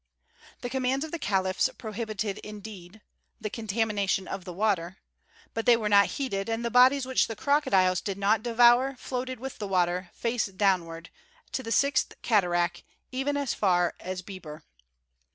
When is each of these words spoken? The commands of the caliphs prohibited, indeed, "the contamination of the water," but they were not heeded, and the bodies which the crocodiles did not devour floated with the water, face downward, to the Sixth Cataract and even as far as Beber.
The 0.61 0.69
commands 0.71 1.05
of 1.05 1.11
the 1.11 1.19
caliphs 1.19 1.69
prohibited, 1.77 2.39
indeed, 2.39 3.01
"the 3.39 3.51
contamination 3.51 4.27
of 4.27 4.45
the 4.45 4.51
water," 4.51 4.97
but 5.53 5.67
they 5.67 5.77
were 5.77 5.89
not 5.89 6.07
heeded, 6.07 6.49
and 6.49 6.65
the 6.65 6.71
bodies 6.71 7.05
which 7.05 7.27
the 7.27 7.35
crocodiles 7.35 8.01
did 8.01 8.17
not 8.17 8.41
devour 8.41 8.95
floated 8.97 9.39
with 9.39 9.59
the 9.59 9.67
water, 9.67 10.09
face 10.15 10.47
downward, 10.47 11.11
to 11.51 11.61
the 11.61 11.71
Sixth 11.71 12.13
Cataract 12.23 12.77
and 12.77 12.85
even 13.11 13.37
as 13.37 13.53
far 13.53 13.93
as 13.99 14.23
Beber. 14.23 14.63